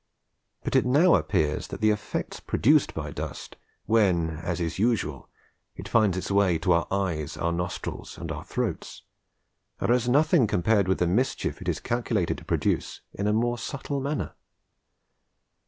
But 0.63 0.75
it 0.75 0.83
now 0.83 1.13
appears 1.13 1.67
that 1.67 1.79
the 1.79 1.91
effects 1.91 2.39
produced 2.39 2.95
by 2.95 3.11
dust, 3.11 3.55
when, 3.85 4.31
as 4.39 4.59
is 4.59 4.79
usual, 4.79 5.29
it 5.75 5.87
finds 5.87 6.17
its 6.17 6.31
way 6.31 6.57
to 6.57 6.71
our 6.71 6.87
eyes, 6.89 7.37
our 7.37 7.51
nostrils, 7.51 8.17
and 8.17 8.31
our 8.31 8.43
throats, 8.43 9.03
are 9.79 9.91
as 9.91 10.09
nothing 10.09 10.47
compared 10.47 10.87
with 10.87 10.97
the 10.97 11.05
mischief 11.05 11.61
it 11.61 11.69
is 11.69 11.79
calculated 11.79 12.39
to 12.39 12.45
produce 12.45 13.01
in 13.13 13.27
a 13.27 13.31
more 13.33 13.59
subtle 13.59 13.99
manner. 14.01 14.33